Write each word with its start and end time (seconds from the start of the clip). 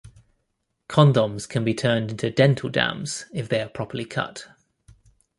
Condoms 0.89 1.47
can 1.47 1.63
be 1.63 1.75
turned 1.75 2.09
into 2.09 2.31
dental 2.31 2.69
dams 2.71 3.25
if 3.35 3.47
they 3.47 3.61
are 3.61 3.69
properly 3.69 4.03
cut. 4.03 4.47